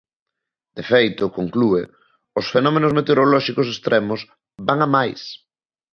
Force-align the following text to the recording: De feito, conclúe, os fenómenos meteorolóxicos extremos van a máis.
De 0.77 0.83
feito, 0.91 1.33
conclúe, 1.37 1.83
os 2.39 2.45
fenómenos 2.53 2.95
meteorolóxicos 2.97 3.67
extremos 3.73 4.19
van 4.67 4.79
a 4.85 4.87
máis. 4.95 5.21